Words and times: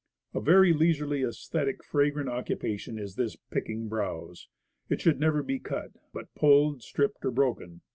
A 0.33 0.41
very 0.41 0.73
leisurely, 0.73 1.21
aesthetic, 1.21 1.83
fragrant 1.83 2.27
occupation 2.27 2.97
is 2.97 3.17
this 3.17 3.35
picking 3.35 3.87
browse. 3.87 4.47
It 4.89 4.99
should 4.99 5.19
never 5.19 5.43
be 5.43 5.59
cut, 5.59 5.91
but 6.11 6.33
pulled, 6.33 6.81
stripped 6.81 7.23
or 7.23 7.29
broken. 7.29 7.81